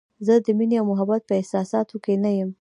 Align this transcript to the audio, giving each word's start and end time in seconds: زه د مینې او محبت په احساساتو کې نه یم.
زه 0.25 0.33
د 0.45 0.47
مینې 0.57 0.75
او 0.79 0.85
محبت 0.91 1.21
په 1.25 1.33
احساساتو 1.39 1.95
کې 2.03 2.13
نه 2.23 2.31
یم. 2.37 2.51